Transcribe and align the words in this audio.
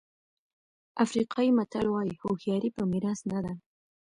افریقایي 1.05 1.51
متل 1.57 1.85
وایي 1.89 2.13
هوښیاري 2.21 2.69
په 2.75 2.81
میراث 2.91 3.19
نه 3.31 3.39
ده. 3.45 3.53